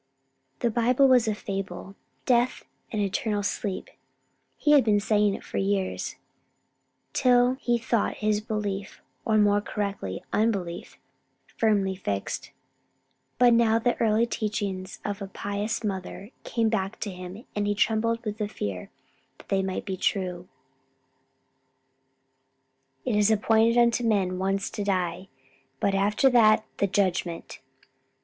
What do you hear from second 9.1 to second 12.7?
or more correctly unbelief firmly fixed: